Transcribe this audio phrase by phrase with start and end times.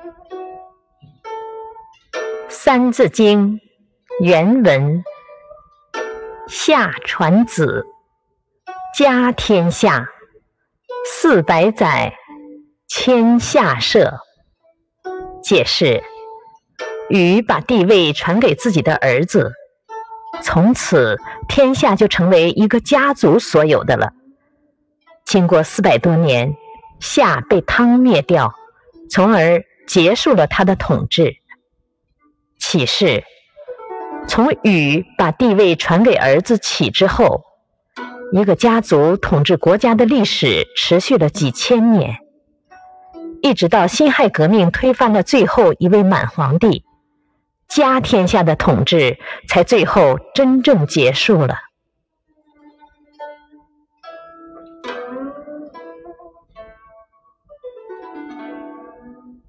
[2.48, 3.58] 《三字经》
[4.20, 5.04] 原文：
[6.48, 7.84] 夏传子，
[8.96, 10.08] 家天下，
[11.04, 12.14] 四百载，
[12.88, 14.20] 迁下社。
[15.42, 16.02] 解释：
[17.10, 19.52] 禹把帝位传给自己的儿子，
[20.42, 24.12] 从此天下就成为一个家族所有的了。
[25.26, 26.54] 经过四百多年，
[27.00, 28.54] 夏被汤灭掉，
[29.10, 31.38] 从而结束了他的统治。
[32.60, 33.24] 启示：
[34.28, 37.42] 从禹把帝位传给儿子启之后，
[38.32, 42.18] 一个家族统治国家的历史持续了几千年，
[43.42, 46.84] 一直到辛亥革命推翻了最后一位满皇帝，
[47.66, 49.18] 家天下的统治
[49.48, 51.56] 才最后真正结束了。